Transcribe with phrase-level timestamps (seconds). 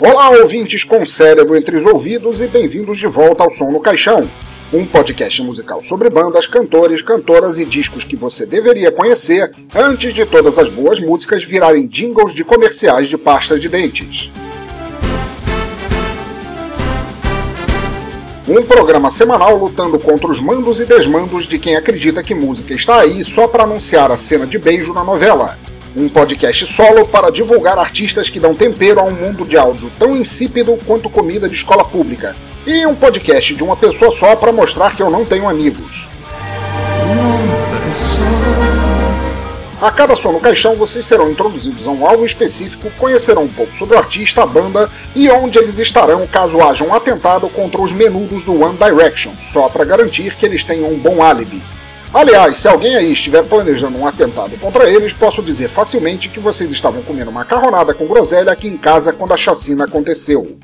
[0.00, 4.26] Olá, ouvintes com cérebro entre os ouvidos e bem-vindos de volta ao Som no Caixão,
[4.72, 10.24] um podcast musical sobre bandas, cantores, cantoras e discos que você deveria conhecer antes de
[10.24, 14.30] todas as boas músicas virarem jingles de comerciais de pasta de dentes.
[18.50, 22.98] Um programa semanal lutando contra os mandos e desmandos de quem acredita que música está
[22.98, 25.56] aí só para anunciar a cena de beijo na novela
[25.96, 30.16] um podcast solo para divulgar artistas que dão tempero a um mundo de áudio tão
[30.16, 32.34] insípido quanto comida de escola pública.
[32.66, 36.09] E um podcast de uma pessoa só para mostrar que eu não tenho amigos.
[39.80, 43.74] A cada som no caixão, vocês serão introduzidos a um alvo específico, conhecerão um pouco
[43.74, 47.90] sobre o artista, a banda e onde eles estarão caso haja um atentado contra os
[47.90, 51.62] menudos do One Direction, só para garantir que eles tenham um bom álibi.
[52.12, 56.70] Aliás, se alguém aí estiver planejando um atentado contra eles, posso dizer facilmente que vocês
[56.70, 60.58] estavam comendo macarronada com groselha aqui em casa quando a chacina aconteceu.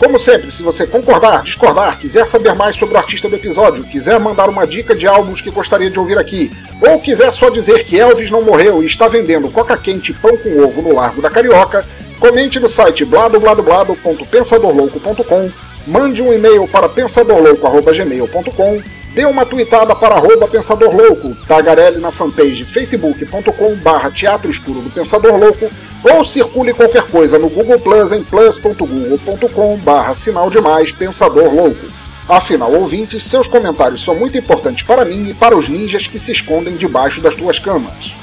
[0.00, 4.18] Como sempre, se você concordar, discordar, quiser saber mais sobre o artista do episódio, quiser
[4.18, 8.00] mandar uma dica de álbuns que gostaria de ouvir aqui, ou quiser só dizer que
[8.00, 11.28] Elvis não morreu e está vendendo coca quente e pão com ovo no Largo da
[11.28, 11.84] Carioca,
[12.18, 15.50] comente no site bladobladoblado.pensadorlouco.com,
[15.86, 18.82] mande um e-mail para pensadorlouco.gmail.com
[19.14, 24.90] Dê uma tweetada para arroba Pensador Louco, tagarele na fanpage facebook.com barra Teatro Escuro do
[24.90, 25.68] Pensador Louco
[26.04, 31.86] ou circule qualquer coisa no Google Plus em plus.google.com barra Sinal Demais Pensador Louco.
[32.28, 36.30] Afinal, ouvintes, seus comentários são muito importantes para mim e para os ninjas que se
[36.30, 38.19] escondem debaixo das tuas camas.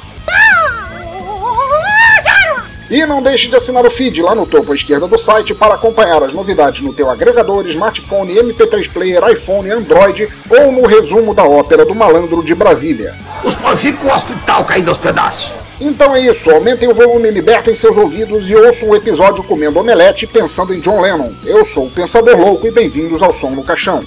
[2.89, 5.73] E não deixe de assinar o feed lá no topo à esquerda do site para
[5.73, 11.43] acompanhar as novidades no teu agregador, smartphone, MP3 player, iPhone, Android ou no resumo da
[11.43, 13.13] ópera do malandro de Brasília.
[13.43, 15.51] Os ficam o hospital caindo aos pedaços.
[15.81, 20.25] Então é isso, aumentem o volume, libertem seus ouvidos e ouçam o episódio comendo omelete
[20.25, 21.31] pensando em John Lennon.
[21.45, 24.01] Eu sou o Pensador Louco e bem-vindos ao Som no Caixão.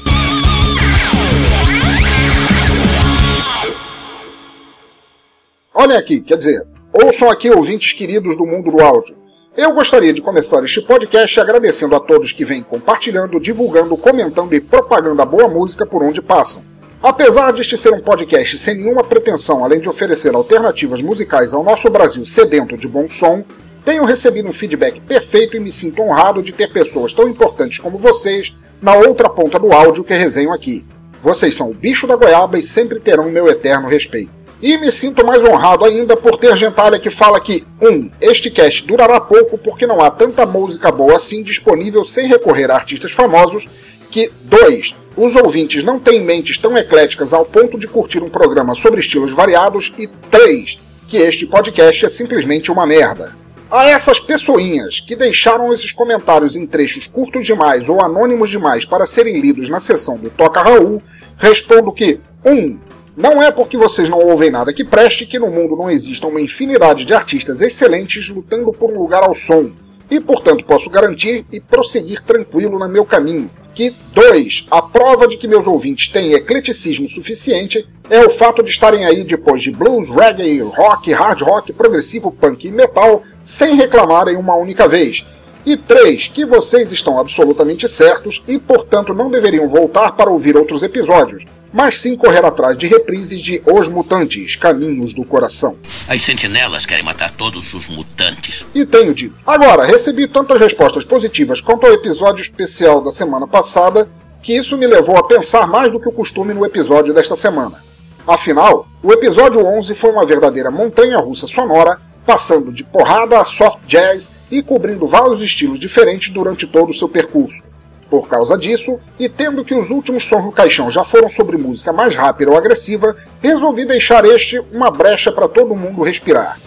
[5.74, 9.16] Olhem aqui, quer dizer, Ouçam aqui, ouvintes queridos do mundo do áudio.
[9.56, 14.60] Eu gostaria de começar este podcast agradecendo a todos que vêm compartilhando, divulgando, comentando e
[14.60, 16.64] propagando a boa música por onde passam.
[17.00, 21.62] Apesar de este ser um podcast sem nenhuma pretensão além de oferecer alternativas musicais ao
[21.62, 23.44] nosso Brasil sedento de bom som,
[23.84, 27.96] tenho recebido um feedback perfeito e me sinto honrado de ter pessoas tão importantes como
[27.96, 28.52] vocês
[28.82, 30.84] na outra ponta do áudio que resenho aqui.
[31.22, 34.39] Vocês são o bicho da goiaba e sempre terão meu eterno respeito.
[34.62, 37.88] E me sinto mais honrado ainda por ter gentalha que fala que 1.
[37.88, 42.70] Um, este cast durará pouco porque não há tanta música boa assim disponível sem recorrer
[42.70, 43.66] a artistas famosos.
[44.10, 44.94] Que 2.
[45.16, 49.32] Os ouvintes não têm mentes tão ecléticas ao ponto de curtir um programa sobre estilos
[49.32, 49.94] variados.
[49.96, 50.78] E 3.
[51.08, 53.32] Que este podcast é simplesmente uma merda.
[53.70, 59.06] A essas pessoinhas que deixaram esses comentários em trechos curtos demais ou anônimos demais para
[59.06, 61.02] serem lidos na sessão do Toca Raul,
[61.38, 62.52] respondo que 1.
[62.52, 62.78] Um,
[63.16, 66.40] não é porque vocês não ouvem nada que preste que no mundo não exista uma
[66.40, 69.70] infinidade de artistas excelentes lutando por um lugar ao som,
[70.10, 73.50] e portanto posso garantir e prosseguir tranquilo no meu caminho.
[73.74, 74.66] Que 2.
[74.70, 79.22] A prova de que meus ouvintes têm ecleticismo suficiente é o fato de estarem aí
[79.22, 84.88] depois de blues, reggae, rock, hard rock, progressivo, punk e metal sem reclamarem uma única
[84.88, 85.24] vez.
[85.64, 86.28] E 3.
[86.28, 91.98] Que vocês estão absolutamente certos e, portanto, não deveriam voltar para ouvir outros episódios mas
[91.98, 95.76] sim correr atrás de reprises de Os Mutantes, Caminhos do Coração.
[96.08, 98.66] As sentinelas querem matar todos os mutantes.
[98.74, 99.34] E tenho dito.
[99.46, 104.08] Agora, recebi tantas respostas positivas quanto ao episódio especial da semana passada
[104.42, 107.82] que isso me levou a pensar mais do que o costume no episódio desta semana.
[108.26, 113.80] Afinal, o episódio 11 foi uma verdadeira montanha russa sonora, passando de porrada a soft
[113.86, 117.62] jazz e cobrindo vários estilos diferentes durante todo o seu percurso.
[118.10, 121.92] Por causa disso, e tendo que os últimos sons do caixão já foram sobre música
[121.92, 126.58] mais rápida ou agressiva, resolvi deixar este uma brecha para todo mundo respirar.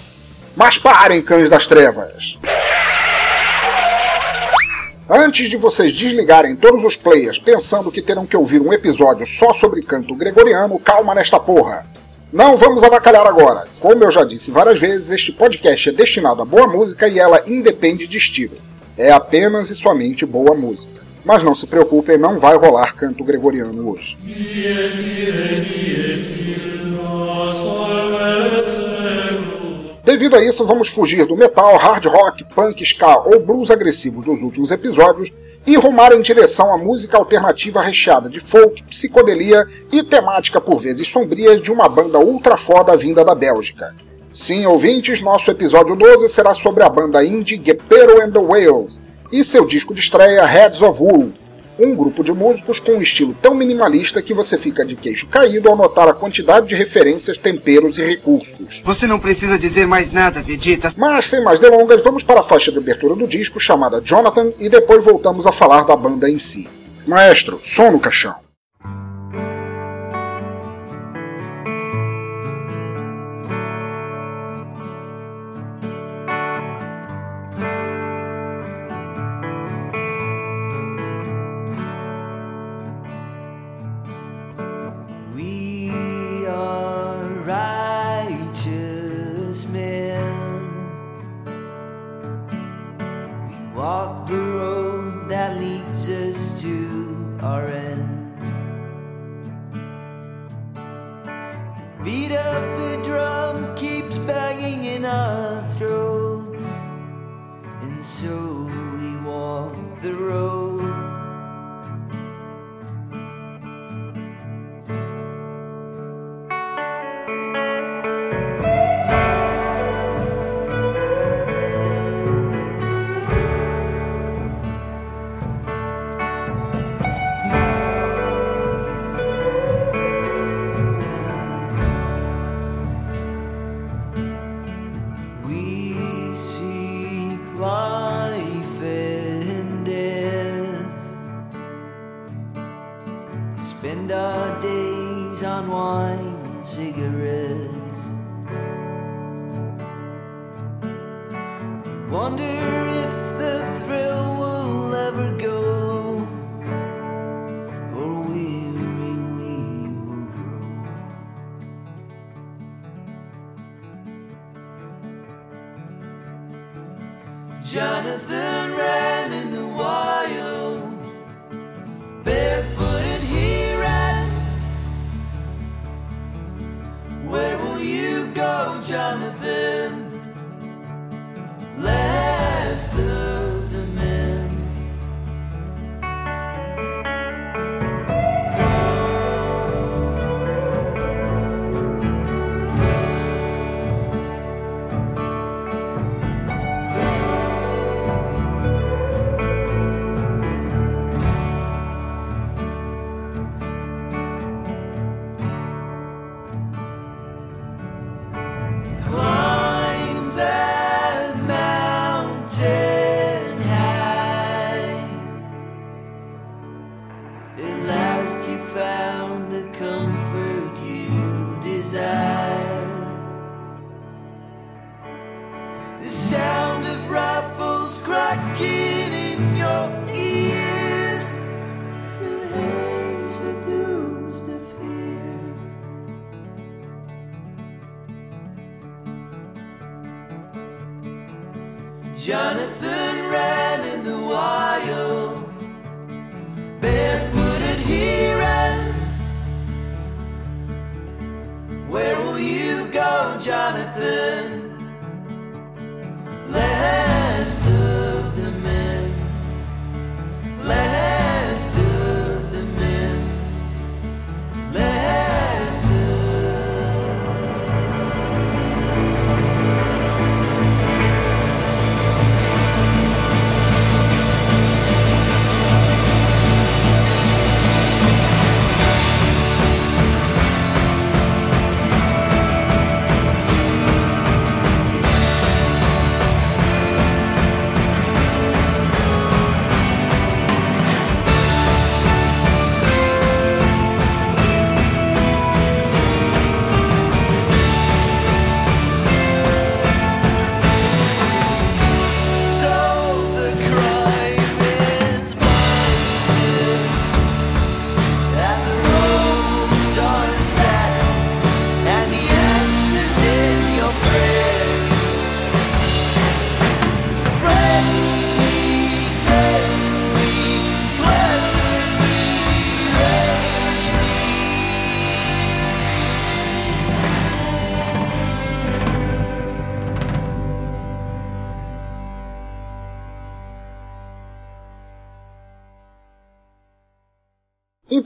[0.55, 2.39] Mas parem, cães das trevas!
[5.09, 9.53] Antes de vocês desligarem todos os players pensando que terão que ouvir um episódio só
[9.53, 11.85] sobre canto gregoriano, calma nesta porra!
[12.31, 13.65] Não vamos avacalhar agora.
[13.79, 17.43] Como eu já disse várias vezes, este podcast é destinado a boa música e ela
[17.45, 18.57] independe de estilo.
[18.97, 21.02] É apenas e somente boa música.
[21.25, 24.17] Mas não se preocupem, não vai rolar canto gregoriano hoje.
[30.03, 34.41] Devido a isso, vamos fugir do metal, hard rock, punk, ska ou blues agressivos dos
[34.41, 35.31] últimos episódios
[35.65, 41.07] e rumar em direção à música alternativa recheada de folk, psicodelia e temática por vezes
[41.07, 43.95] sombria de uma banda ultra foda vinda da Bélgica.
[44.33, 49.01] Sim, ouvintes, nosso episódio 12 será sobre a banda indie Gepero and the Whales
[49.33, 51.33] e seu disco de estreia Heads of Wool,
[51.79, 55.67] um grupo de músicos com um estilo tão minimalista que você fica de queixo caído
[55.67, 58.83] ao notar a quantidade de referências, temperos e recursos.
[58.85, 60.93] Você não precisa dizer mais nada, Vegeta.
[60.95, 64.69] Mas sem mais delongas, vamos para a faixa de abertura do disco chamada Jonathan e
[64.69, 66.69] depois voltamos a falar da banda em si.
[67.07, 68.42] Maestro, som no caixão.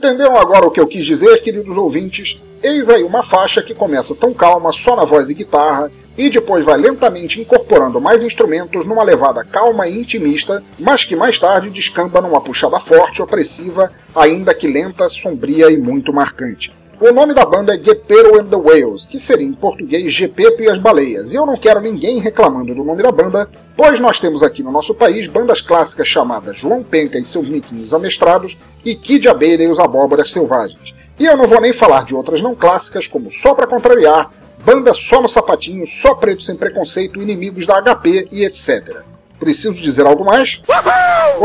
[0.08, 2.40] Entenderam agora o que eu quis dizer, queridos ouvintes?
[2.62, 6.64] Eis aí uma faixa que começa tão calma, só na voz e guitarra, e depois
[6.64, 12.22] vai lentamente incorporando mais instrumentos numa levada calma e intimista, mas que mais tarde descamba
[12.22, 16.72] numa puxada forte, opressiva, ainda que lenta, sombria e muito marcante.
[17.00, 20.68] O nome da banda é Gepetto and the Whales, que seria em português Gepeto e
[20.68, 24.42] as Baleias, e eu não quero ninguém reclamando do nome da banda, pois nós temos
[24.42, 29.28] aqui no nosso país bandas clássicas chamadas João Penca e seus miquinhos amestrados e Kid
[29.28, 30.92] Abelha e os Abóboras Selvagens.
[31.20, 34.32] E eu não vou nem falar de outras não clássicas, como Só Pra Contrariar,
[34.64, 39.02] Banda Só no Sapatinho, Só Preto Sem Preconceito, Inimigos da HP e etc.
[39.38, 40.60] Preciso dizer algo mais?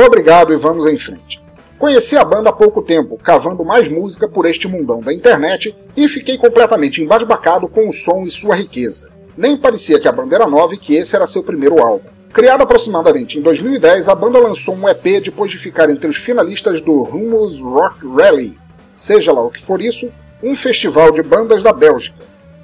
[0.04, 1.43] Obrigado e vamos em frente.
[1.84, 6.08] Conheci a banda há pouco tempo, cavando mais música por este mundão da internet e
[6.08, 9.10] fiquei completamente embasbacado com o som e sua riqueza.
[9.38, 12.08] Nem parecia que a banda era nova e que esse era seu primeiro álbum.
[12.32, 16.80] Criada aproximadamente em 2010, a banda lançou um EP depois de ficar entre os finalistas
[16.80, 18.58] do Rumors Rock Rally,
[18.96, 20.08] seja lá o que for isso,
[20.42, 22.16] um festival de bandas da Bélgica.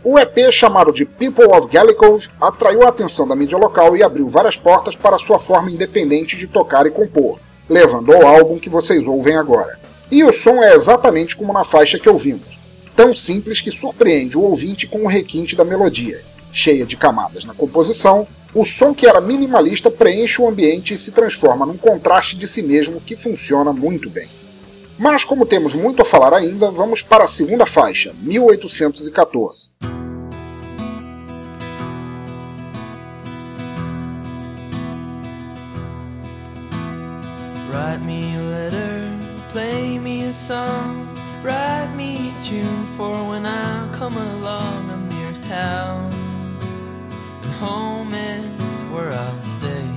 [0.01, 4.27] O EP, chamado de People of Gallicove, atraiu a atenção da mídia local e abriu
[4.27, 7.37] várias portas para sua forma independente de tocar e compor
[7.69, 9.79] levando ao álbum que vocês ouvem agora.
[10.11, 12.57] E o som é exatamente como na faixa que ouvimos,
[12.95, 16.21] tão simples que surpreende o ouvinte com o requinte da melodia.
[16.51, 21.11] Cheia de camadas na composição, o som que era minimalista preenche o ambiente e se
[21.11, 24.27] transforma num contraste de si mesmo que funciona muito bem.
[24.97, 29.98] Mas como temos muito a falar ainda, vamos para a segunda faixa, 1814.
[37.89, 39.19] Write me a letter,
[39.51, 41.09] play me a song,
[41.41, 44.91] write me a tune for when I come along.
[44.91, 46.13] I'm near town,
[47.41, 49.89] and home is where I'll stay.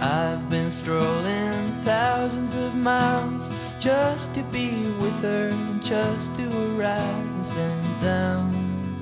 [0.00, 5.50] I've been strolling thousands of miles just to be with her,
[5.82, 8.98] just to arrive and stand down,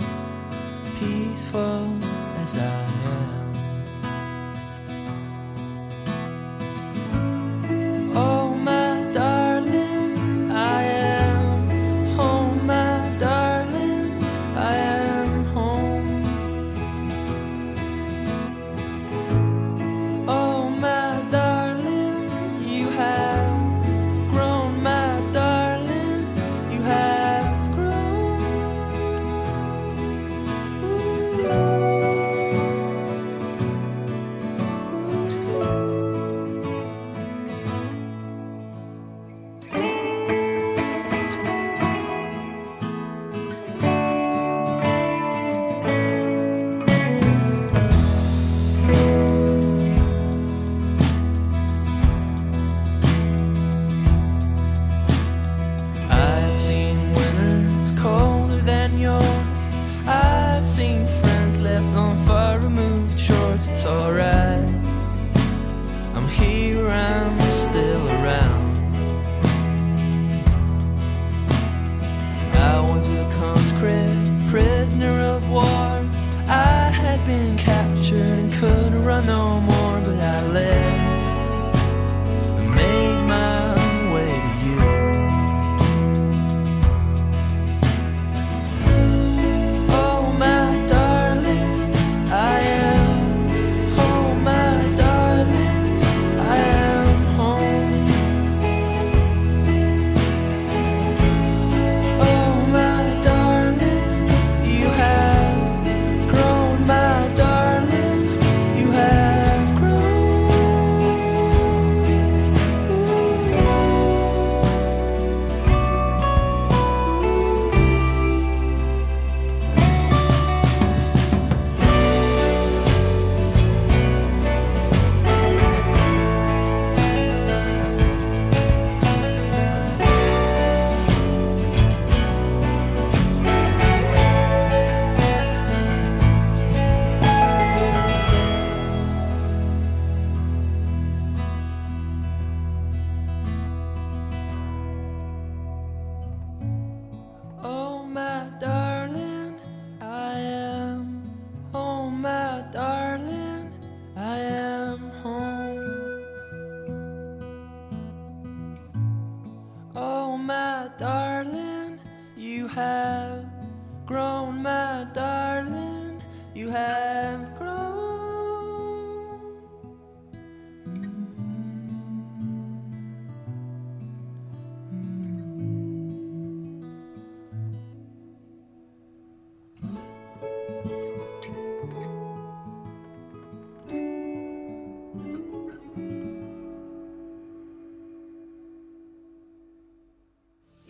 [0.98, 1.96] peaceful
[2.42, 2.66] as I
[3.04, 3.51] am.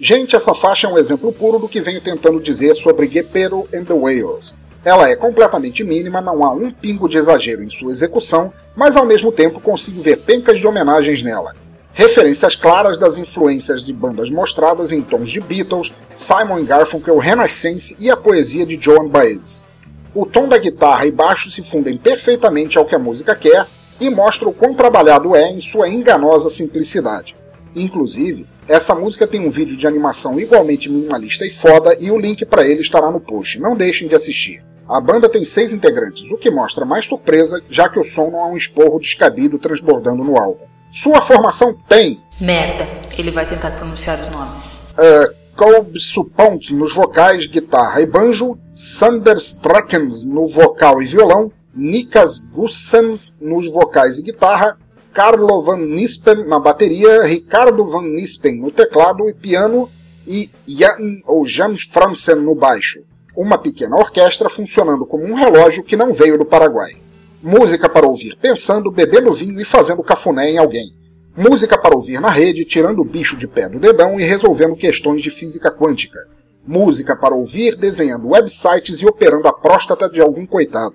[0.05, 3.85] Gente, essa faixa é um exemplo puro do que venho tentando dizer sobre Guepero and
[3.85, 4.53] the Whales.
[4.85, 9.07] Ela é completamente mínima, não há um pingo de exagero em sua execução, mas ao
[9.07, 11.55] mesmo tempo consigo ver pencas de homenagens nela.
[11.93, 18.11] Referências claras das influências de bandas mostradas em tons de Beatles, Simon Garfunkel, Renaissance e
[18.11, 19.67] a poesia de Joan Baez.
[20.13, 23.69] O tom da guitarra e baixo se fundem perfeitamente ao que a música quer
[24.01, 27.37] e mostra o quão trabalhado é em sua enganosa simplicidade.
[27.73, 32.45] Inclusive, essa música tem um vídeo de animação igualmente minimalista e foda e o link
[32.47, 33.59] para ele estará no post.
[33.59, 34.63] Não deixem de assistir.
[34.89, 38.41] A banda tem seis integrantes, o que mostra mais surpresa, já que o som não
[38.41, 40.65] é um esporro descabido transbordando no álbum.
[40.91, 42.21] Sua formação tem.
[42.41, 44.75] Merda, ele vai tentar pronunciar os nomes.
[44.93, 52.39] Uh, Colb Supont nos vocais, guitarra e banjo, Sander Struckens no vocal e violão, Nikas
[52.39, 54.77] Gussens nos vocais e guitarra,
[55.13, 59.91] Carlo Van Nispen na bateria, Ricardo Van Nispen no teclado e piano
[60.27, 63.05] e Jan ou Jan Fransen no baixo.
[63.37, 66.97] Uma pequena orquestra funcionando como um relógio que não veio do Paraguai.
[67.43, 70.95] Música para ouvir pensando, bebendo vinho e fazendo cafuné em alguém.
[71.37, 75.21] Música para ouvir na rede, tirando o bicho de pé do dedão e resolvendo questões
[75.21, 76.21] de física quântica.
[76.67, 80.95] Música para ouvir desenhando websites e operando a próstata de algum coitado.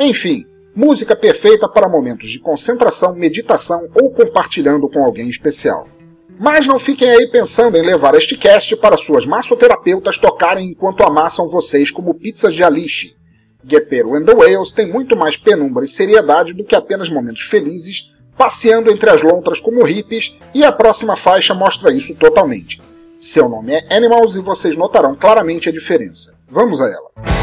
[0.00, 5.86] Enfim, Música perfeita para momentos de concentração, meditação ou compartilhando com alguém especial.
[6.40, 11.46] Mas não fiquem aí pensando em levar este cast para suas massoterapeutas tocarem enquanto amassam
[11.46, 13.14] vocês como pizzas de alixe.
[13.62, 18.10] Guepero and the Whales tem muito mais penumbra e seriedade do que apenas momentos felizes,
[18.36, 22.80] passeando entre as lontras como hippies, e a próxima faixa mostra isso totalmente.
[23.20, 26.34] Seu nome é Animals e vocês notarão claramente a diferença.
[26.48, 27.41] Vamos a ela.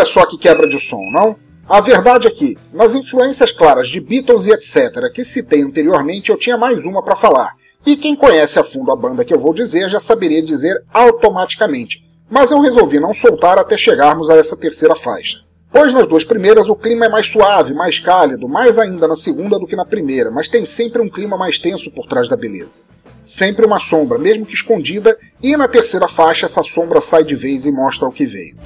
[0.00, 1.36] Olha só que quebra de som, não?
[1.68, 5.12] A verdade é que, nas influências claras de Beatles e etc.
[5.12, 7.52] que citei anteriormente, eu tinha mais uma para falar.
[7.84, 12.02] E quem conhece a fundo a banda que eu vou dizer já saberia dizer automaticamente.
[12.30, 15.40] Mas eu resolvi não soltar até chegarmos a essa terceira faixa.
[15.70, 19.58] Pois nas duas primeiras o clima é mais suave, mais cálido, mais ainda na segunda
[19.58, 22.80] do que na primeira, mas tem sempre um clima mais tenso por trás da beleza.
[23.22, 27.66] Sempre uma sombra, mesmo que escondida, e na terceira faixa essa sombra sai de vez
[27.66, 28.56] e mostra o que veio.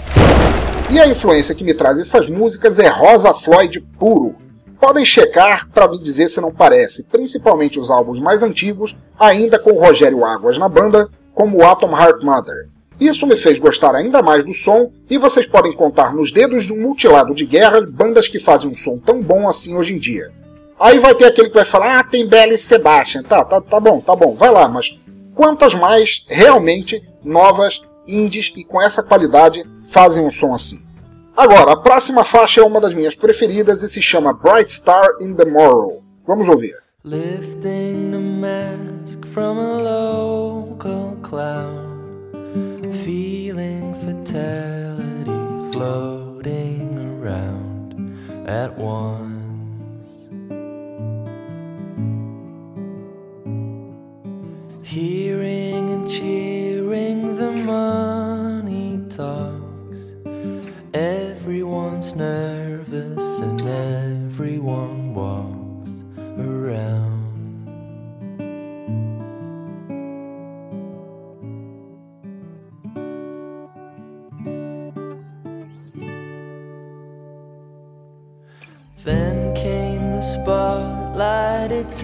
[0.90, 4.36] E a influência que me traz essas músicas é Rosa Floyd puro.
[4.78, 9.72] Podem checar para me dizer se não parece, principalmente os álbuns mais antigos, ainda com
[9.72, 12.68] Rogério Águas na banda, como Atom Heart Mother.
[13.00, 16.72] Isso me fez gostar ainda mais do som, e vocês podem contar nos dedos de
[16.72, 20.30] um mutilado de guerra bandas que fazem um som tão bom assim hoje em dia.
[20.78, 23.22] Aí vai ter aquele que vai falar, ah, tem Belle Sebastian.
[23.22, 24.98] Tá, tá, tá bom, tá bom, vai lá, mas
[25.34, 30.82] quantas mais realmente novas, indies e com essa qualidade fazem um som assim?
[31.36, 35.34] Agora, a próxima faixa é uma das minhas preferidas e se chama Bright Star in
[35.34, 36.02] the Morrow.
[36.26, 36.74] Vamos ouvir.
[37.04, 41.94] Lifting the mask from a local cloud
[43.02, 48.78] Feeling fatality floating around at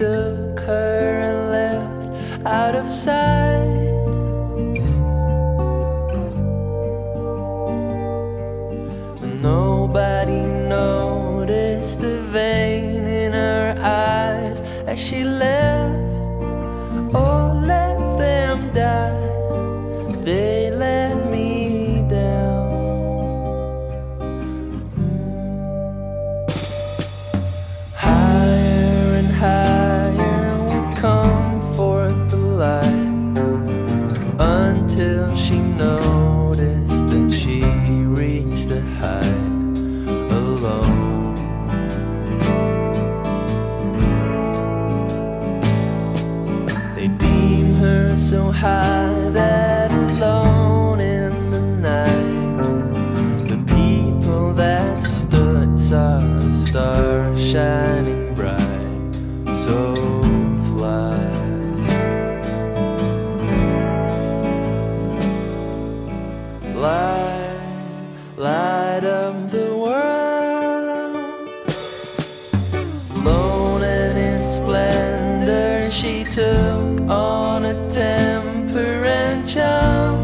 [0.01, 3.40] took her and left out of sight.
[69.21, 71.15] Up the world.
[73.25, 80.19] Lone and in splendor, she took on a temper and charm.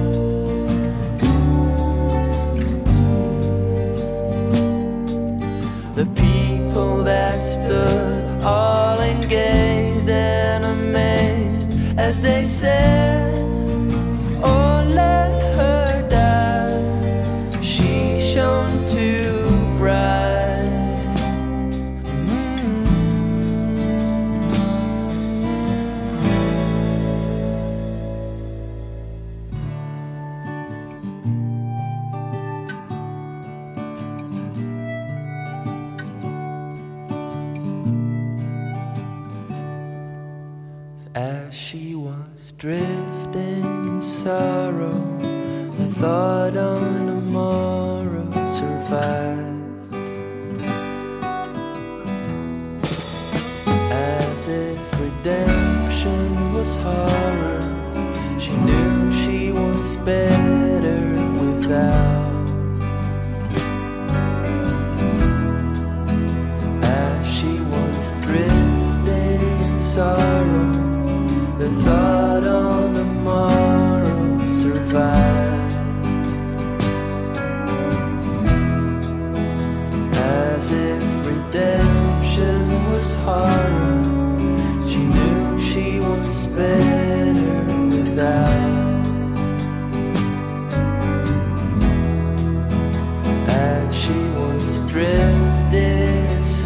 [6.00, 13.27] The people that stood all and gazed and amazed as they said,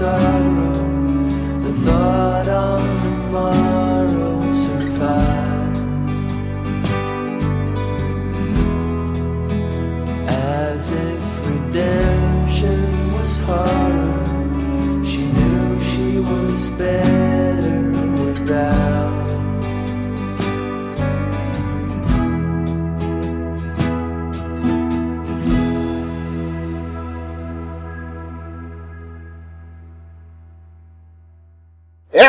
[0.02, 0.51] sun.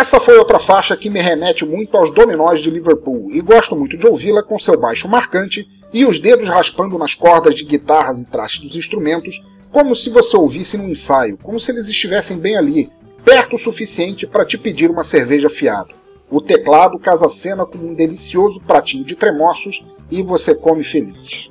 [0.02, 3.96] Essa foi outra faixa que me remete muito aos dominós de Liverpool e gosto muito
[3.96, 8.26] de ouvi-la com seu baixo marcante e os dedos raspando nas cordas de guitarras e
[8.26, 12.90] trastes dos instrumentos, como se você ouvisse num ensaio, como se eles estivessem bem ali,
[13.24, 15.94] perto o suficiente para te pedir uma cerveja fiado.
[16.28, 21.48] O teclado casa a cena com um delicioso pratinho de tremoços e você come feliz.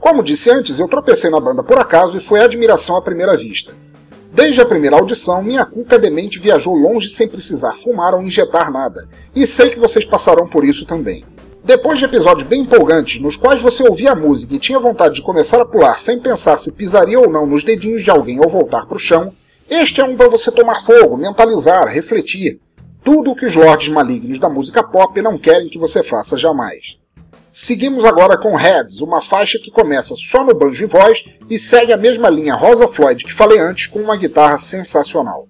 [0.00, 3.74] Como disse antes, eu tropecei na banda por acaso e foi admiração à primeira vista.
[4.34, 9.06] Desde a primeira audição, minha cuca demente viajou longe sem precisar fumar ou injetar nada,
[9.36, 11.22] e sei que vocês passarão por isso também.
[11.62, 15.22] Depois de episódios bem empolgantes, nos quais você ouvia a música e tinha vontade de
[15.22, 18.86] começar a pular sem pensar se pisaria ou não nos dedinhos de alguém ao voltar
[18.86, 19.34] para o chão,
[19.68, 22.58] este é um para você tomar fogo, mentalizar, refletir.
[23.04, 27.01] Tudo o que os lordes malignos da música pop não querem que você faça jamais.
[27.52, 31.92] Seguimos agora com Heads, uma faixa que começa só no banjo e voz e segue
[31.92, 35.46] a mesma linha Rosa Floyd que falei antes com uma guitarra sensacional.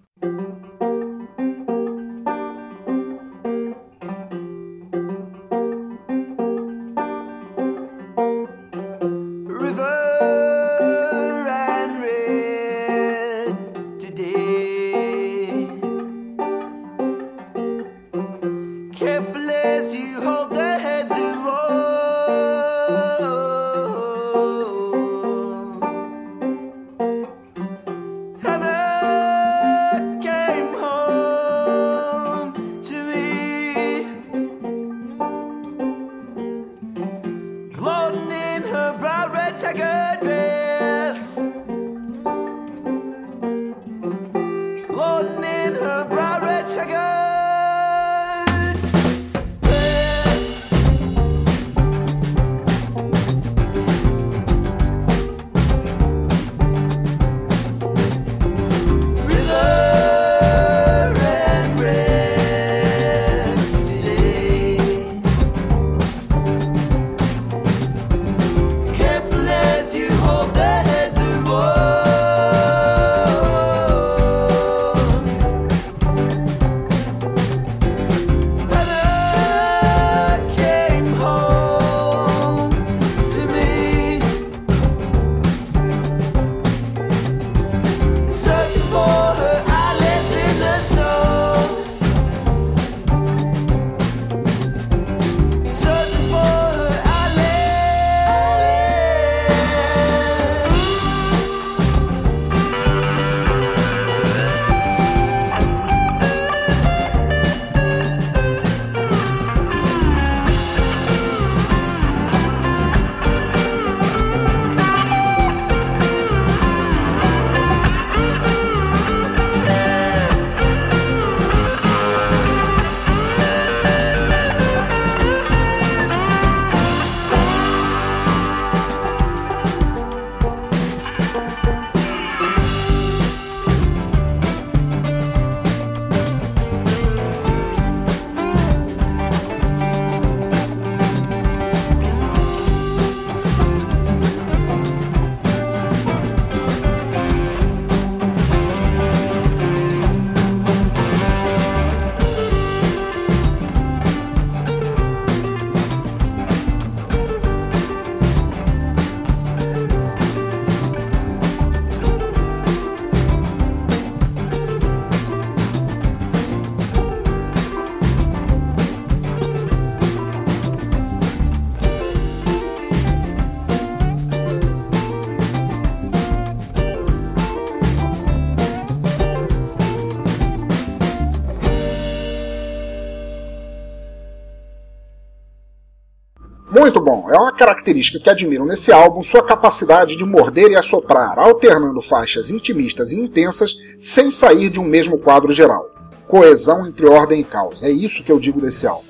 [187.33, 192.51] É uma característica que admiro nesse álbum sua capacidade de morder e assoprar, alternando faixas
[192.51, 195.91] intimistas e intensas sem sair de um mesmo quadro geral.
[196.29, 199.05] Coesão entre ordem e caos, é isso que eu digo desse álbum.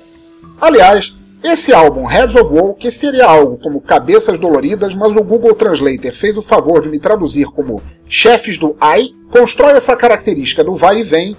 [0.61, 5.53] Aliás, esse álbum Heads of Woe, que seria algo como Cabeças Doloridas, mas o Google
[5.53, 10.75] Translator fez o favor de me traduzir como Chefes do Ai, constrói essa característica do
[10.75, 11.35] vai e vem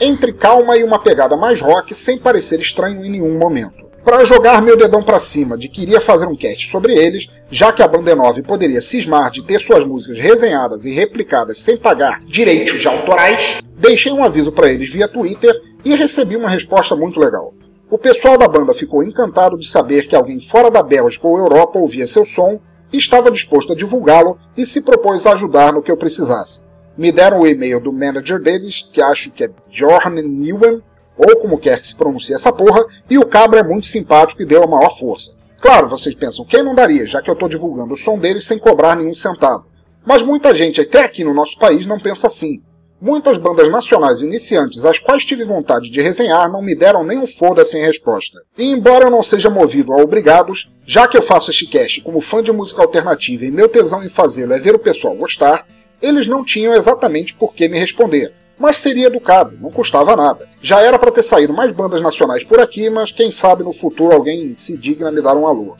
[0.00, 4.62] entre calma e uma pegada mais rock sem parecer estranho em nenhum momento para jogar
[4.62, 7.88] meu dedão para cima de que iria fazer um cast sobre eles, já que a
[7.88, 13.56] banda 9 poderia cismar de ter suas músicas resenhadas e replicadas sem pagar direitos autorais,
[13.76, 17.52] deixei um aviso para eles via Twitter e recebi uma resposta muito legal.
[17.90, 21.76] O pessoal da banda ficou encantado de saber que alguém fora da Bélgica ou Europa
[21.76, 22.60] ouvia seu som
[22.92, 26.64] e estava disposto a divulgá-lo e se propôs a ajudar no que eu precisasse.
[26.96, 30.80] Me deram o e-mail do manager deles, que acho que é Bjorn Newen,
[31.16, 34.46] ou como quer que se pronuncie essa porra, e o cabra é muito simpático e
[34.46, 35.36] deu a maior força.
[35.60, 38.58] Claro, vocês pensam, quem não daria, já que eu estou divulgando o som deles sem
[38.58, 39.66] cobrar nenhum centavo.
[40.04, 42.62] Mas muita gente, até aqui no nosso país, não pensa assim.
[43.00, 47.26] Muitas bandas nacionais iniciantes, as quais tive vontade de resenhar, não me deram nem um
[47.26, 48.38] foda-se em resposta.
[48.56, 52.20] E embora eu não seja movido a obrigados, já que eu faço este cast como
[52.20, 55.66] fã de música alternativa e meu tesão em fazê-lo é ver o pessoal gostar,
[56.00, 58.32] eles não tinham exatamente por que me responder.
[58.58, 60.48] Mas seria educado, não custava nada.
[60.62, 64.14] Já era para ter saído mais bandas nacionais por aqui, mas quem sabe no futuro
[64.14, 65.76] alguém se digna me dar um alô.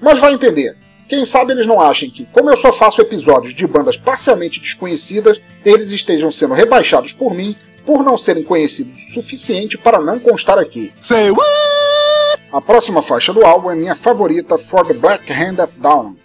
[0.00, 0.76] Mas vai entender,
[1.08, 5.40] quem sabe eles não achem que, como eu só faço episódios de bandas parcialmente desconhecidas,
[5.64, 10.58] eles estejam sendo rebaixados por mim por não serem conhecidos o suficiente para não constar
[10.58, 10.92] aqui.
[11.00, 11.44] Say what?
[12.50, 16.16] A próxima faixa do álbum é minha favorita, For the Black Handed Down.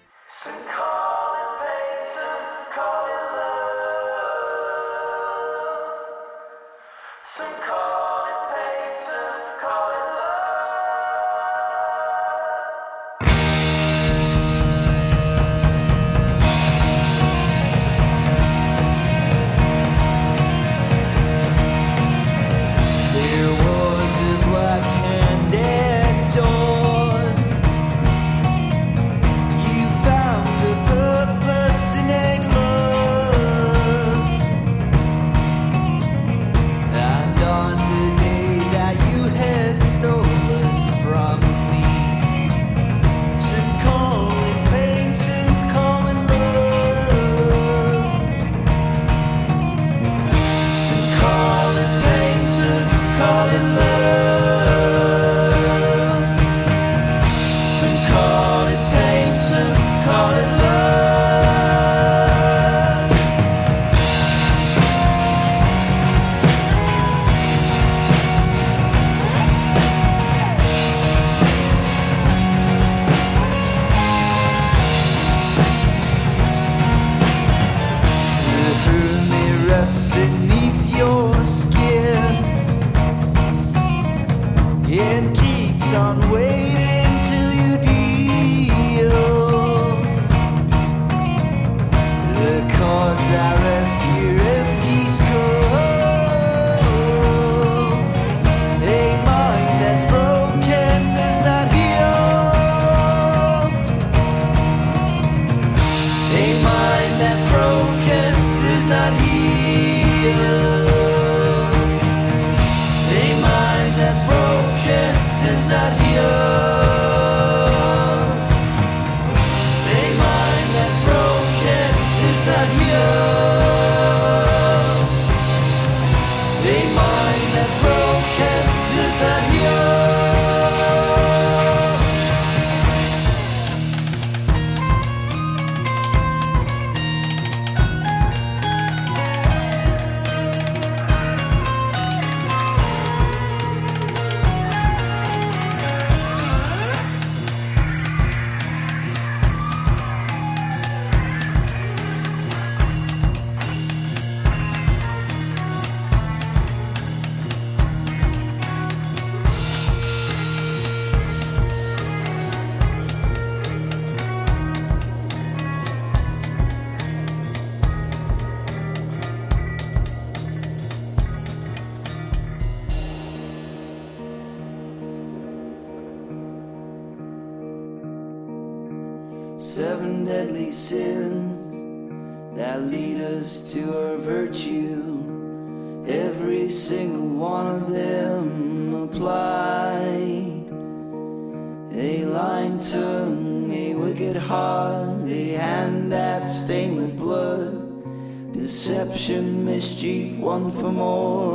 [200.50, 201.49] One for more,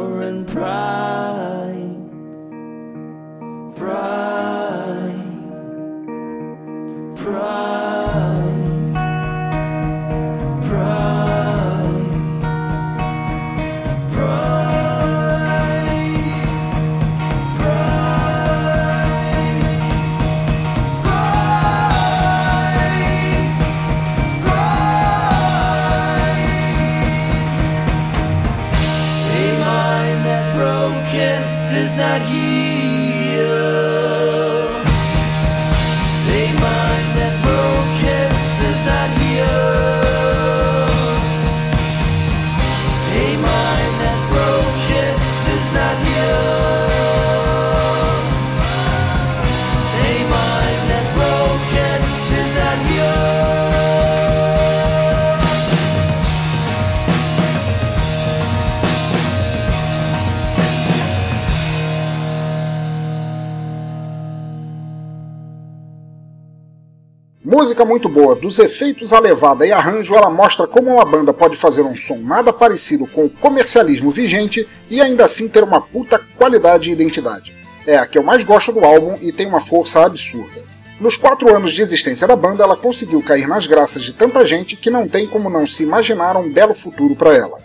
[67.65, 71.57] Música muito boa, dos efeitos a levada e arranjo, ela mostra como uma banda pode
[71.57, 76.21] fazer um som nada parecido com o comercialismo vigente e ainda assim ter uma puta
[76.37, 77.55] qualidade e identidade.
[77.87, 80.62] É a que eu mais gosto do álbum e tem uma força absurda.
[81.01, 84.77] Nos quatro anos de existência da banda, ela conseguiu cair nas graças de tanta gente
[84.77, 87.57] que não tem como não se imaginar um belo futuro para ela.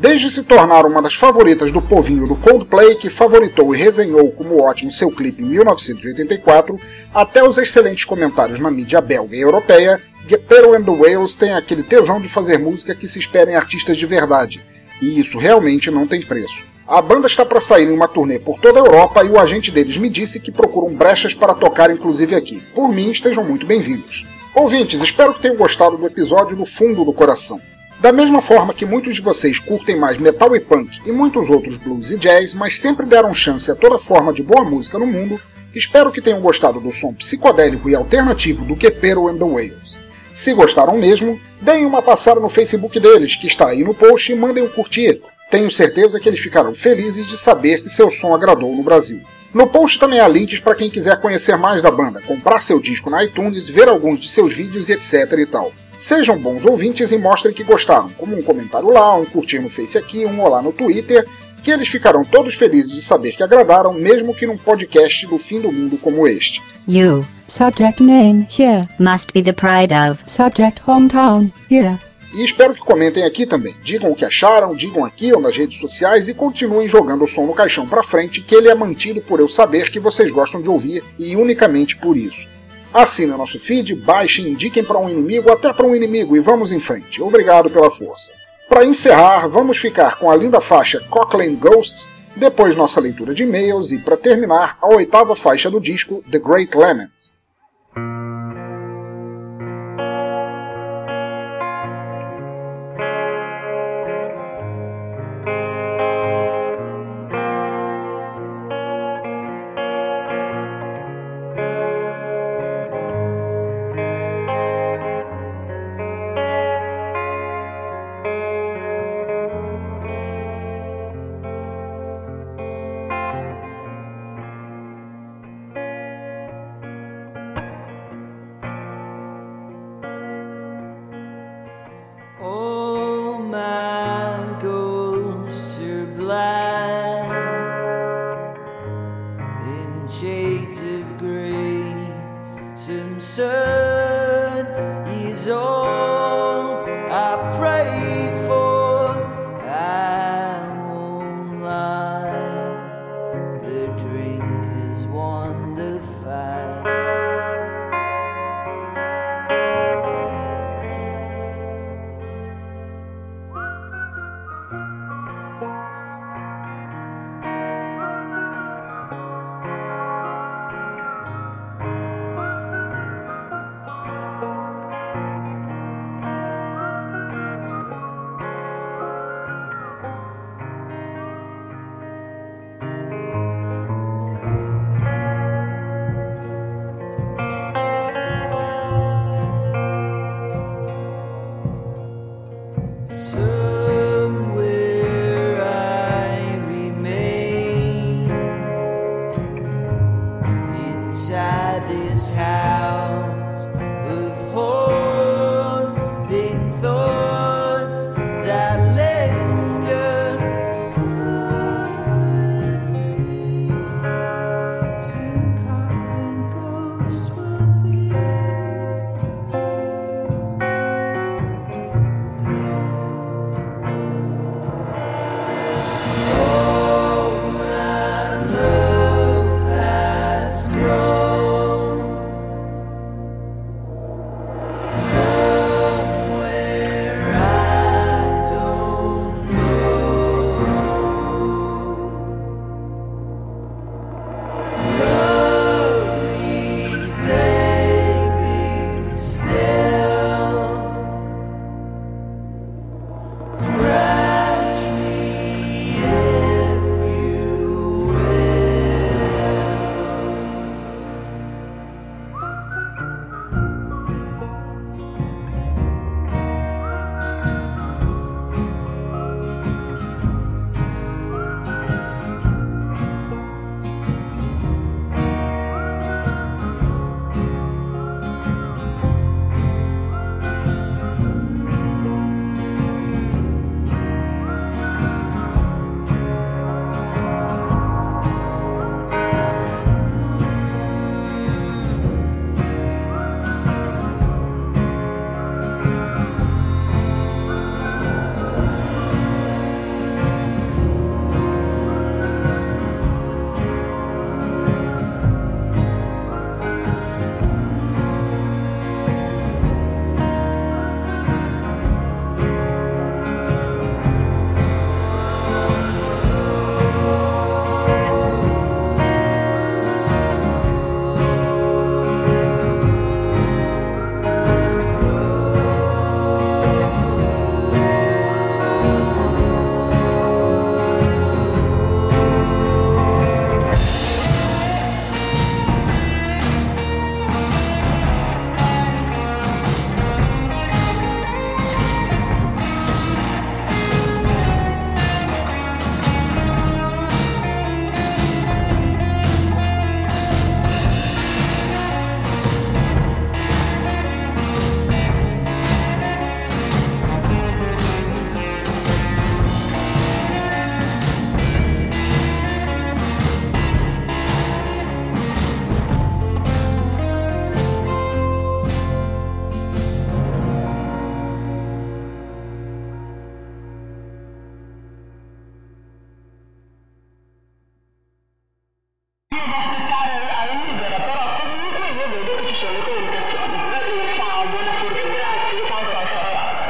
[0.00, 4.62] Desde se tornar uma das favoritas do povinho do Coldplay, que favoritou e resenhou como
[4.62, 6.80] ótimo seu clipe em 1984,
[7.12, 11.82] até os excelentes comentários na mídia belga e europeia, Gepero and the Whales tem aquele
[11.82, 14.64] tesão de fazer música que se espera em artistas de verdade,
[15.02, 16.62] e isso realmente não tem preço.
[16.88, 19.70] A banda está para sair em uma turnê por toda a Europa e o agente
[19.70, 22.62] deles me disse que procuram brechas para tocar inclusive aqui.
[22.74, 24.24] Por mim, estejam muito bem-vindos.
[24.54, 27.60] Ouvintes, espero que tenham gostado do episódio do fundo do coração.
[28.00, 31.76] Da mesma forma que muitos de vocês curtem mais metal e punk e muitos outros
[31.76, 35.38] blues e jazz, mas sempre deram chance a toda forma de boa música no mundo,
[35.74, 39.98] espero que tenham gostado do som psicodélico e alternativo do Quepero and the Whales.
[40.32, 44.34] Se gostaram mesmo, deem uma passada no Facebook deles, que está aí no post, e
[44.34, 45.20] mandem um curtir.
[45.50, 49.20] Tenho certeza que eles ficarão felizes de saber que seu som agradou no Brasil.
[49.52, 53.10] No post também há links para quem quiser conhecer mais da banda, comprar seu disco
[53.10, 55.70] na iTunes, ver alguns de seus vídeos e etc e tal.
[56.00, 59.98] Sejam bons ouvintes e mostrem que gostaram, como um comentário lá, um curtir no Face
[59.98, 61.28] aqui, um olá no Twitter,
[61.62, 65.60] que eles ficarão todos felizes de saber que agradaram, mesmo que num podcast do fim
[65.60, 66.62] do mundo como este.
[66.88, 67.26] You.
[67.46, 68.88] Subject name here.
[68.98, 70.22] Must be the pride of.
[70.26, 71.98] Subject hometown here.
[72.32, 73.74] E espero que comentem aqui também.
[73.84, 77.44] Digam o que acharam, digam aqui ou nas redes sociais e continuem jogando o som
[77.44, 80.70] no caixão pra frente, que ele é mantido por eu saber que vocês gostam de
[80.70, 82.48] ouvir e unicamente por isso.
[82.92, 86.72] Assinem o nosso feed, baixem, indiquem para um inimigo, até para um inimigo e vamos
[86.72, 87.22] em frente.
[87.22, 88.32] Obrigado pela força.
[88.68, 93.92] Para encerrar, vamos ficar com a linda faixa Cochrane Ghosts, depois nossa leitura de e-mails
[93.92, 97.10] e, para terminar, a oitava faixa do disco The Great Lament.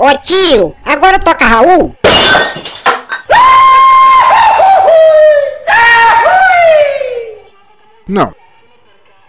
[0.00, 1.94] Ô tio, agora toca Raul?
[8.08, 8.34] Não.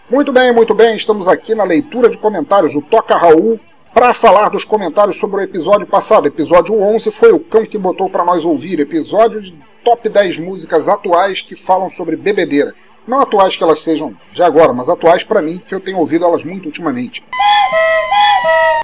[0.10, 2.76] Muito bem, muito bem, estamos aqui na leitura de comentários.
[2.76, 3.60] O Toca Raul
[3.94, 6.28] para falar dos comentários sobre o episódio passado.
[6.28, 10.88] Episódio 11 foi o cão que botou para nós ouvir, episódio de top 10 músicas
[10.88, 12.74] atuais que falam sobre bebedeira.
[13.06, 16.26] Não atuais que elas sejam de agora, mas atuais para mim, porque eu tenho ouvido
[16.26, 17.24] elas muito ultimamente.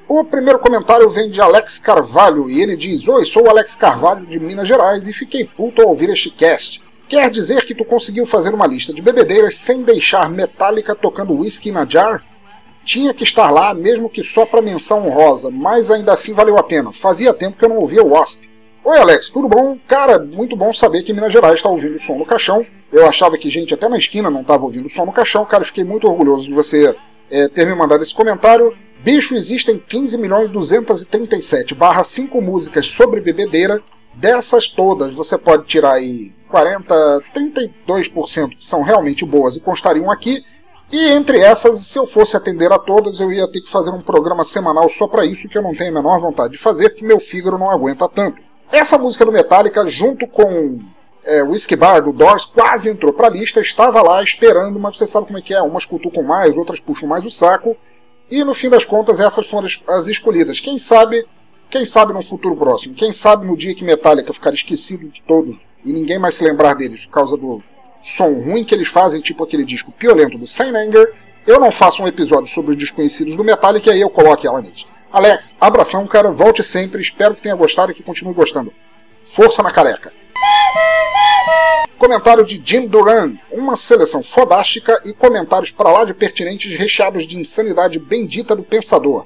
[0.07, 4.25] O primeiro comentário vem de Alex Carvalho e ele diz: Oi, sou o Alex Carvalho
[4.25, 6.81] de Minas Gerais e fiquei puto ao ouvir este cast.
[7.07, 11.71] Quer dizer que tu conseguiu fazer uma lista de bebedeiras sem deixar Metallica tocando whisky
[11.71, 12.23] na jar?
[12.87, 16.63] Tinha que estar lá, mesmo que só para menção honrosa, mas ainda assim valeu a
[16.63, 16.93] pena.
[16.93, 18.49] Fazia tempo que eu não ouvia o Wasp.
[18.81, 19.77] Oi Alex, tudo bom?
[19.85, 22.65] Cara, muito bom saber que Minas Gerais está ouvindo o som no caixão.
[22.89, 25.43] Eu achava que gente até na esquina não estava ouvindo o som no caixão.
[25.43, 26.95] Cara, fiquei muito orgulhoso de você
[27.29, 28.73] é, ter me mandado esse comentário.
[29.03, 33.83] Bicho, existem 15 milhões 237 barra 5 músicas sobre bebedeira.
[34.13, 40.41] Dessas todas, você pode tirar aí 40, 32% que são realmente boas e constariam aqui.
[40.91, 44.01] E entre essas, se eu fosse atender a todas, eu ia ter que fazer um
[44.01, 47.05] programa semanal só para isso, que eu não tenho a menor vontade de fazer, porque
[47.05, 48.41] meu fígado não aguenta tanto.
[48.71, 50.79] Essa música do Metallica, junto com
[51.25, 55.05] é, Whiskey Bar do Doors, quase entrou para a lista, estava lá esperando, mas você
[55.05, 57.75] sabe como é que é, umas cutucam mais, outras puxam mais o saco,
[58.31, 60.61] e no fim das contas essas foram as, as escolhidas.
[60.61, 61.25] Quem sabe,
[61.69, 65.57] quem sabe no futuro próximo, quem sabe no dia que Metallica ficar esquecido de todos
[65.83, 67.61] e ninguém mais se lembrar deles por causa do
[68.01, 71.13] som ruim que eles fazem, tipo aquele disco piolento do Saint Anger,
[71.45, 74.61] eu não faço um episódio sobre os desconhecidos do Metallica e aí eu coloque ela
[74.61, 74.85] neles.
[75.11, 78.73] Alex, abração, cara, volte sempre, espero que tenha gostado e que continue gostando.
[79.23, 80.11] Força na careca.
[81.97, 87.37] Comentário de Jim Duran, uma seleção fodástica e comentários para lá de pertinentes recheados de
[87.37, 89.25] insanidade bendita do pensador.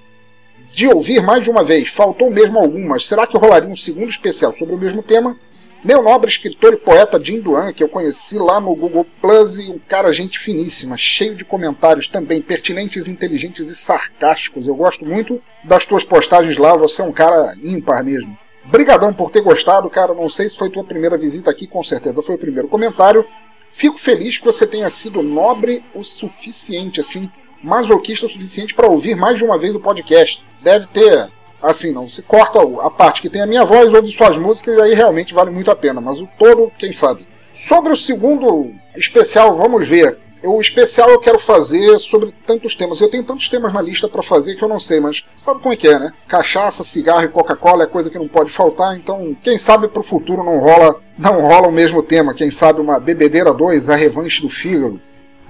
[0.71, 3.05] De ouvir mais de uma vez, faltou mesmo algumas.
[3.05, 5.37] Será que rolaria um segundo especial sobre o mesmo tema?
[5.83, 9.67] Meu nobre escritor e poeta Jim Duran, que eu conheci lá no Google Plus, e
[9.67, 14.67] um cara gente finíssima, cheio de comentários também pertinentes, inteligentes e sarcásticos.
[14.67, 18.37] Eu gosto muito das tuas postagens lá, você é um cara ímpar mesmo.
[18.65, 20.13] Brigadão por ter gostado, cara.
[20.13, 23.25] Não sei se foi tua primeira visita aqui, com certeza foi o primeiro comentário.
[23.71, 27.27] Fico feliz que você tenha sido nobre o suficiente, assim,
[27.63, 30.45] masoquista o suficiente para ouvir mais de uma vez o podcast.
[30.61, 31.27] Deve ter,
[31.61, 32.05] assim, não.
[32.07, 35.33] Você corta a parte que tem a minha voz, ouve suas músicas e aí realmente
[35.33, 36.01] vale muito a pena.
[36.01, 37.27] Mas o todo, quem sabe.
[37.53, 40.17] Sobre o segundo especial, vamos ver.
[40.43, 42.99] O especial eu quero fazer sobre tantos temas.
[42.99, 45.73] Eu tenho tantos temas na lista para fazer que eu não sei, mas sabe como
[45.73, 46.11] é que é, né?
[46.27, 50.43] Cachaça, cigarro e Coca-Cola é coisa que não pode faltar, então quem sabe pro futuro
[50.43, 52.33] não rola, não rola o mesmo tema.
[52.33, 54.99] Quem sabe uma Bebedeira 2, a revanche do fígado.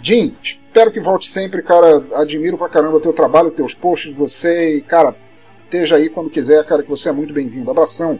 [0.01, 2.03] Jim, espero que volte sempre, cara.
[2.15, 5.15] Admiro pra caramba teu trabalho, teus posts, você e, cara,
[5.71, 7.71] esteja aí quando quiser, cara, que você é muito bem-vindo.
[7.71, 8.19] Abração.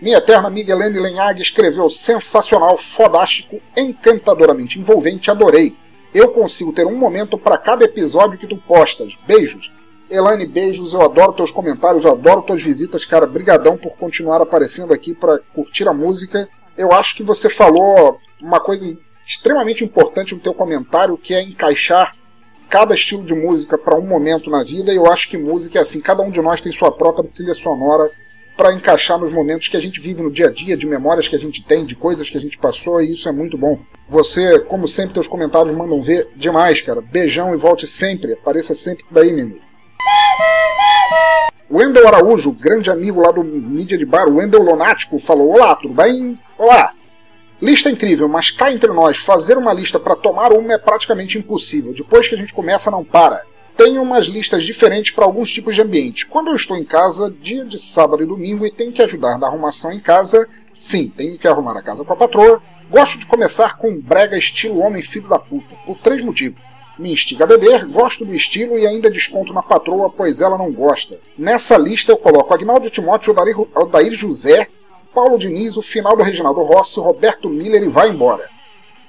[0.00, 5.76] Minha eterna amiga Helene Lenhag escreveu sensacional, fodástico, encantadoramente envolvente, adorei.
[6.14, 9.14] Eu consigo ter um momento para cada episódio que tu postas.
[9.26, 9.70] Beijos.
[10.08, 13.26] Elaine, beijos, eu adoro teus comentários, eu adoro tuas visitas, cara.
[13.26, 16.48] Brigadão por continuar aparecendo aqui para curtir a música.
[16.78, 18.96] Eu acho que você falou uma coisa
[19.26, 22.16] extremamente importante no teu comentário, que é encaixar
[22.68, 24.92] cada estilo de música para um momento na vida.
[24.92, 27.54] E eu acho que música é assim, cada um de nós tem sua própria trilha
[27.54, 28.10] sonora
[28.56, 31.36] para encaixar nos momentos que a gente vive no dia a dia, de memórias que
[31.36, 33.78] a gente tem, de coisas que a gente passou, e isso é muito bom.
[34.08, 37.00] Você, como sempre, teus comentários mandam ver demais, cara.
[37.00, 38.32] Beijão e volte sempre.
[38.32, 39.68] Apareça sempre por aí, meu amigo.
[41.70, 46.34] Wendel Araújo, grande amigo lá do Mídia de Bar, Wendel Lonático, falou: Olá, tudo bem?
[46.56, 46.94] Olá!
[47.60, 51.92] Lista incrível, mas cá entre nós, fazer uma lista para tomar uma é praticamente impossível.
[51.92, 53.42] Depois que a gente começa, não para
[53.78, 56.26] tenho umas listas diferentes para alguns tipos de ambiente.
[56.26, 59.46] Quando eu estou em casa, dia de sábado e domingo, e tenho que ajudar na
[59.46, 63.78] arrumação em casa, sim, tenho que arrumar a casa com a patroa, gosto de começar
[63.78, 66.60] com brega estilo homem filho da puta, por três motivos.
[66.98, 70.72] Me instiga a beber, gosto do estilo e ainda desconto na patroa, pois ela não
[70.72, 71.20] gosta.
[71.38, 74.66] Nessa lista eu coloco Agnaldo Timóteo, Odair, Odair José,
[75.18, 78.48] Paulo Diniz, o final do Reginaldo Rossi, Roberto Miller e vai embora.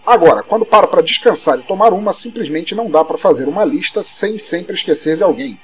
[0.03, 4.01] Agora, quando para para descansar e tomar uma, simplesmente não dá para fazer uma lista
[4.01, 5.59] sem sempre esquecer de alguém.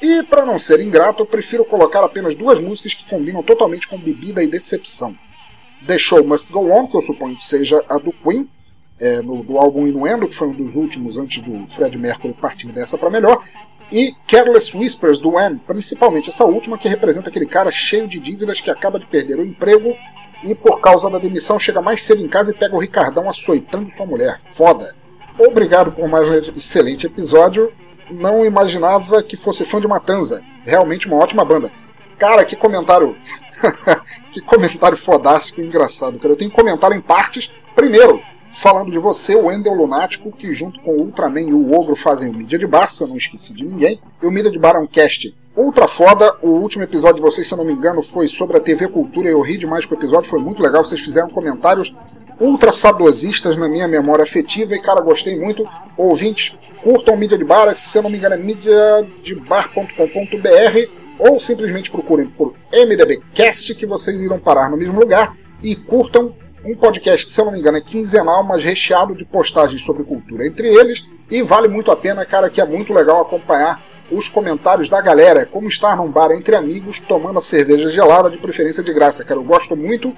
[0.00, 3.98] E para não ser ingrato, eu prefiro colocar apenas duas músicas que combinam totalmente com
[3.98, 5.14] bebida e decepção.
[5.86, 8.48] The Show Must Go On, que eu suponho que seja a do Queen,
[8.98, 12.68] é, no, do álbum Inuendo, que foi um dos últimos antes do Fred Mercury partir
[12.68, 13.44] dessa para melhor,
[13.92, 18.58] e Careless Whispers do Wham, principalmente essa última que representa aquele cara cheio de dívidas
[18.58, 19.94] que acaba de perder o emprego
[20.42, 23.90] e por causa da demissão chega mais cedo em casa e pega o Ricardão açoitando
[23.90, 24.40] sua mulher.
[24.40, 24.96] Foda.
[25.38, 27.70] Obrigado por mais um excelente episódio.
[28.10, 30.42] não imaginava que fosse fã de Matanza.
[30.64, 31.70] Realmente uma ótima banda.
[32.18, 33.16] Cara, que comentário.
[34.32, 36.32] que comentário fodástico e engraçado, cara.
[36.32, 37.50] Eu tenho comentário em partes.
[37.74, 38.20] Primeiro,
[38.52, 42.30] falando de você, o Wendel Lunático, que junto com o Ultraman e o Ogro fazem
[42.30, 44.00] o Mídia de Bar, se eu não esqueci de ninguém.
[44.22, 46.34] E o Mídia de Bar é um cast ultra foda.
[46.42, 49.28] O último episódio de vocês, se eu não me engano, foi sobre a TV Cultura.
[49.28, 50.84] Eu ri demais com o episódio, foi muito legal.
[50.84, 51.94] Vocês fizeram comentários
[52.40, 55.66] ultra saudosistas na minha memória afetiva e, cara, gostei muito.
[55.96, 61.90] Ouvintes, curtam o Mídia de Bar, se eu não me engano é mídiadebar.com.br ou simplesmente
[61.90, 66.34] procurem por MDBcast que vocês irão parar no mesmo lugar e curtam
[66.64, 70.04] um podcast que, se eu não me engano, é quinzenal, mas recheado de postagens sobre
[70.04, 74.28] cultura entre eles e vale muito a pena, cara, que é muito legal acompanhar os
[74.28, 78.82] comentários da galera, como estar num bar entre amigos tomando a cerveja gelada, de preferência
[78.82, 79.40] de graça, cara.
[79.40, 80.14] Eu gosto muito.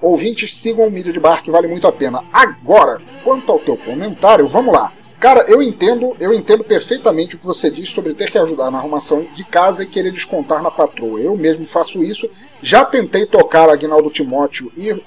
[0.00, 2.22] Ouvintes, sigam o Mídia de Bar, que vale muito a pena.
[2.32, 4.92] Agora, quanto ao teu comentário, vamos lá.
[5.18, 8.78] Cara, eu entendo, eu entendo perfeitamente o que você diz sobre ter que ajudar na
[8.78, 11.20] arrumação de casa e querer descontar na patroa.
[11.20, 12.28] Eu mesmo faço isso.
[12.62, 14.98] Já tentei tocar Agnaldo Timóteo e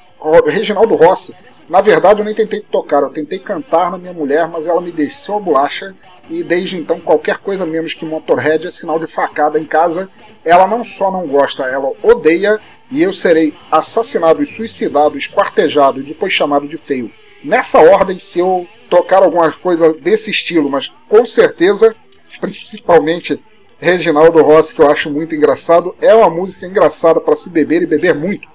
[0.45, 1.35] Reginaldo Rossi.
[1.69, 4.91] Na verdade, eu nem tentei tocar, eu tentei cantar na minha mulher, mas ela me
[4.91, 5.95] desceu a bolacha
[6.29, 10.09] e desde então qualquer coisa menos que Motorhead é sinal de facada em casa.
[10.43, 12.59] Ela não só não gosta, ela odeia
[12.91, 17.11] e eu serei assassinado suicidado, esquartejado e depois chamado de feio.
[17.43, 21.95] Nessa ordem, se eu tocar alguma coisa desse estilo, mas com certeza,
[22.39, 23.41] principalmente
[23.79, 27.87] Reginaldo Rossi, que eu acho muito engraçado, é uma música engraçada para se beber e
[27.87, 28.47] beber muito.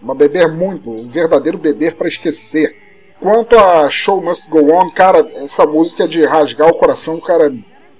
[0.00, 2.76] Uma beber muito, um verdadeiro beber para esquecer.
[3.20, 7.52] Quanto a Show Must Go On, cara, essa música é de rasgar o coração, cara,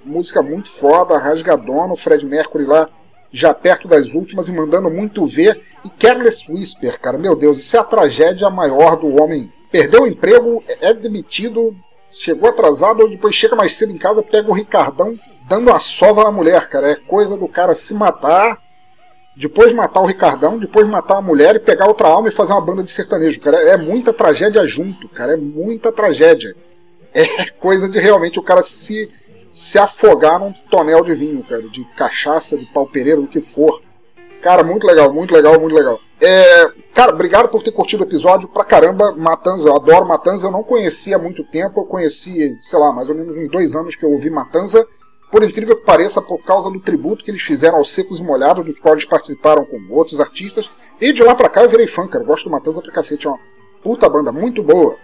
[0.05, 2.89] música muito foda, rasgadona, o Fred Mercury lá
[3.31, 5.61] já perto das últimas e mandando muito ver.
[5.85, 9.51] E Careless Whisper, cara, meu Deus, isso é a tragédia maior do homem.
[9.71, 11.75] Perdeu o emprego, é demitido,
[12.09, 15.15] chegou atrasado, ou depois chega mais cedo em casa, pega o Ricardão
[15.47, 16.91] dando a sova na mulher, cara.
[16.91, 18.57] É coisa do cara se matar,
[19.39, 22.59] depois matar o Ricardão, depois matar a mulher e pegar outra alma e fazer uma
[22.59, 23.57] banda de sertanejo, cara.
[23.69, 25.33] É muita tragédia junto, cara.
[25.33, 26.57] É muita tragédia.
[27.13, 27.25] É
[27.57, 29.09] coisa de realmente o cara se
[29.49, 33.81] se afogar num tonel de vinho, cara, de cachaça, de pau pereira, do que for.
[34.41, 35.99] Cara, muito legal, muito legal, muito legal.
[36.21, 39.13] É, cara, obrigado por ter curtido o episódio pra caramba.
[39.15, 43.07] Matanza, eu adoro Matanza, eu não conhecia há muito tempo, eu conheci, sei lá, mais
[43.07, 44.85] ou menos uns dois anos que eu ouvi Matanza.
[45.31, 48.65] Por incrível que pareça, por causa do tributo que eles fizeram aos Secos e Molhados,
[48.65, 50.69] dos quais eles participaram com outros artistas.
[50.99, 52.23] E de lá pra cá eu virei fã, cara.
[52.23, 53.39] Gosto do Matanza pra cacete, é uma
[53.83, 54.97] puta banda muito boa.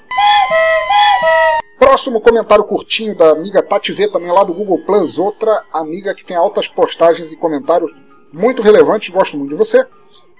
[1.78, 6.26] Próximo comentário curtinho da amiga Tati V, também lá do Google Plus, outra amiga que
[6.26, 7.94] tem altas postagens e comentários
[8.34, 9.86] muito relevantes, gosto muito de você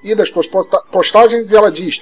[0.04, 2.02] e das suas posta- postagens, e ela diz: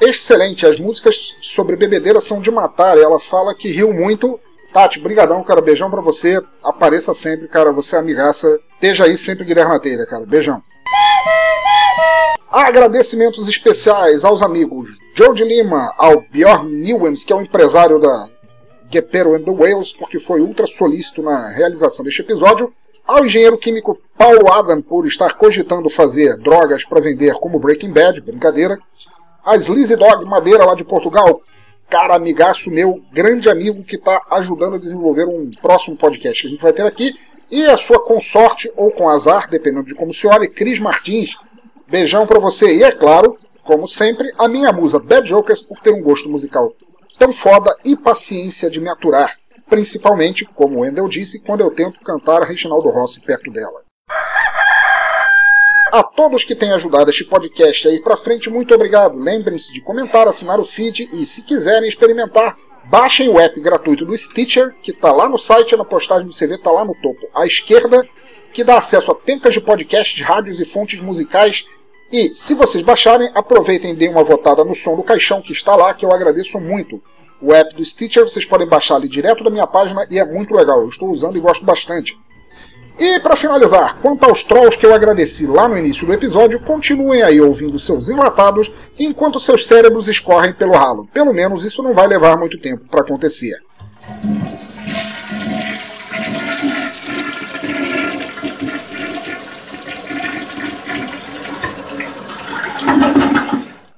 [0.00, 2.96] Excelente, as músicas sobre bebedeira são de matar.
[2.98, 4.38] Ela fala que riu muito.
[4.74, 6.42] Tati, brigadão, cara, beijão pra você.
[6.60, 8.58] Apareça sempre, cara, você é amigaça.
[8.74, 10.26] Esteja aí sempre Guilherme na cara.
[10.26, 10.60] Beijão.
[12.50, 18.28] Agradecimentos especiais aos amigos Joe de Lima, ao Bjorn Newens, que é o empresário da
[18.90, 22.72] Guepero and the Whales, porque foi ultra solícito na realização deste episódio,
[23.06, 28.20] ao engenheiro químico Paulo Adam por estar cogitando fazer drogas para vender como Breaking Bad,
[28.20, 28.76] brincadeira,
[29.44, 31.42] a Sleazy Dog Madeira lá de Portugal,
[31.88, 36.50] cara amigaço meu, grande amigo que está ajudando a desenvolver um próximo podcast que a
[36.50, 37.14] gente vai ter aqui,
[37.50, 41.36] e a sua consorte ou com azar, dependendo de como se olhe, Cris Martins.
[41.86, 45.92] Beijão para você e é claro, como sempre, a minha musa Bad Jokers por ter
[45.92, 46.72] um gosto musical
[47.18, 52.00] tão foda e paciência de me aturar, principalmente, como o Wendell disse, quando eu tento
[52.00, 53.82] cantar a Reginaldo Rossi perto dela.
[55.94, 59.16] A todos que têm ajudado este podcast a ir pra frente, muito obrigado.
[59.16, 64.18] Lembrem-se de comentar, assinar o feed e, se quiserem experimentar, baixem o app gratuito do
[64.18, 67.46] Stitcher, que está lá no site, na postagem do CV, está lá no topo à
[67.46, 68.04] esquerda,
[68.52, 71.64] que dá acesso a pencas de podcasts, rádios e fontes musicais.
[72.10, 75.76] E, se vocês baixarem, aproveitem e deem uma votada no som do caixão que está
[75.76, 77.00] lá, que eu agradeço muito.
[77.40, 80.52] O app do Stitcher vocês podem baixar ali direto da minha página e é muito
[80.56, 80.80] legal.
[80.80, 82.18] Eu estou usando e gosto bastante.
[82.98, 87.22] E para finalizar, quanto aos trolls que eu agradeci lá no início do episódio, continuem
[87.22, 91.08] aí ouvindo seus enlatados enquanto seus cérebros escorrem pelo ralo.
[91.12, 93.56] Pelo menos isso não vai levar muito tempo para acontecer.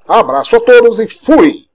[0.08, 1.66] Abraço a todos e fui!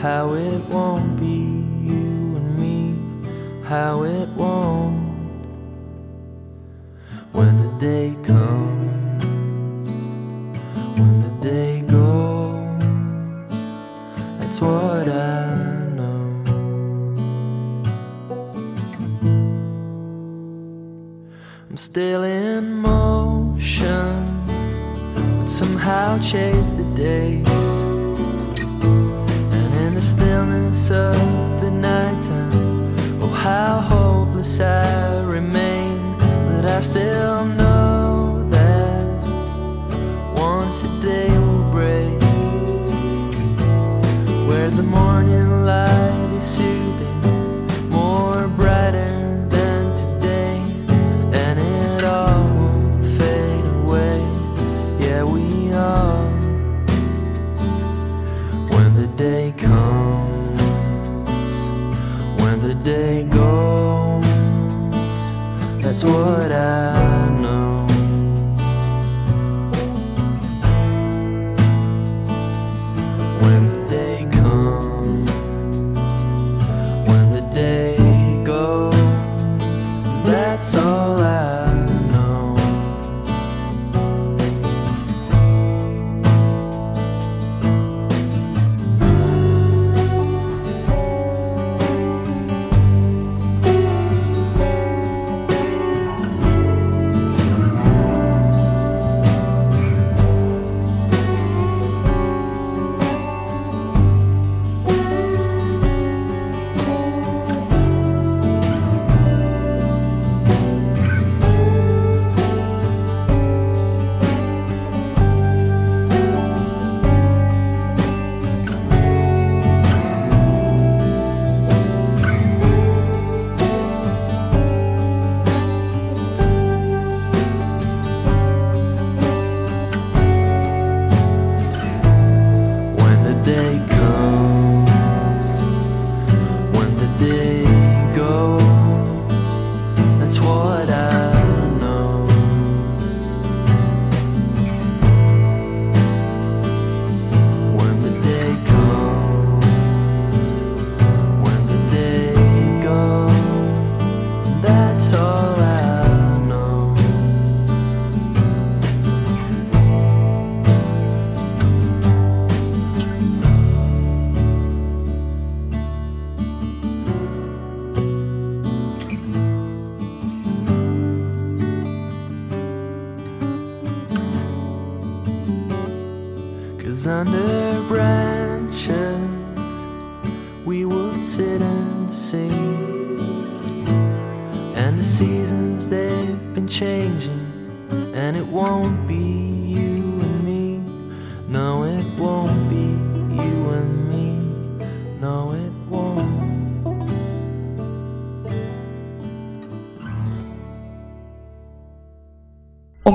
[0.00, 4.96] how it won't be you and me, how it won't.
[7.32, 8.16] When the day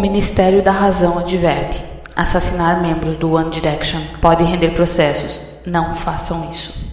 [0.08, 1.82] Ministério da Razão adverte:
[2.16, 5.47] assassinar membros do One Direction pode render processos.
[5.66, 6.85] Não façam isso.